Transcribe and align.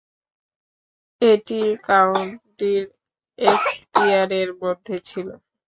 এটি 1.21 1.59
কাউন্টির 1.87 2.83
এখতিয়ারের 3.39 4.49
মধ্যে 4.61 4.95
ছিল। 5.07 5.27